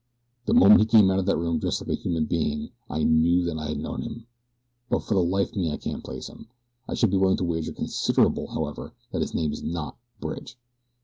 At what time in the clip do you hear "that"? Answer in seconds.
1.27-1.37, 3.43-3.59, 9.11-9.21